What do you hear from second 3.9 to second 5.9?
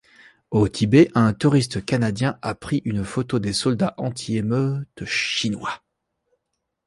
anti-émeutes chinois.